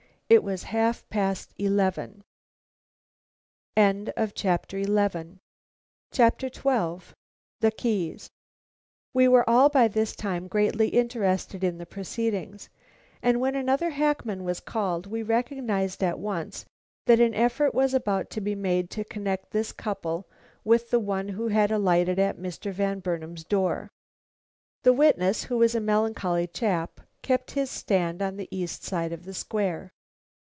[0.31, 2.21] It was half past eleven."
[3.77, 4.05] XII.
[4.15, 5.43] THE
[7.77, 8.29] KEYS.
[9.13, 12.69] We were all by this time greatly interested in the proceedings;
[13.21, 16.65] and when another hackman was called we recognized at once
[17.07, 20.29] that an effort was about to be made to connect this couple
[20.63, 22.71] with the one who had alighted at Mr.
[22.71, 23.91] Van Burnam's door.
[24.83, 29.23] The witness, who was a melancholy chap, kept his stand on the east side of
[29.25, 29.91] the Square.